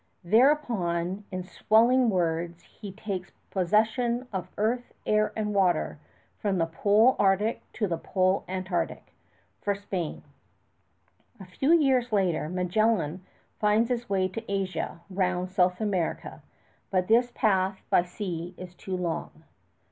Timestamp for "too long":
18.73-19.43